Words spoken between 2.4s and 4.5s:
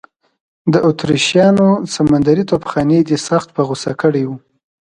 توپخانې دی سخت په غوسه کړی و.